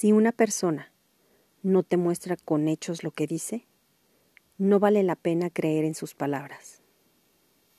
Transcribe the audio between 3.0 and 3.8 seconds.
lo que dice,